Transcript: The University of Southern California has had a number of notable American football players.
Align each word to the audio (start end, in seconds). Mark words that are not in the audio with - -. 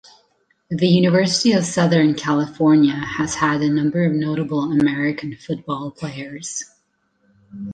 The 0.71 0.87
University 0.87 1.51
of 1.51 1.63
Southern 1.63 2.15
California 2.15 2.95
has 2.95 3.35
had 3.35 3.61
a 3.61 3.69
number 3.69 4.03
of 4.03 4.13
notable 4.13 4.71
American 4.73 5.35
football 5.35 5.91
players. 5.91 6.63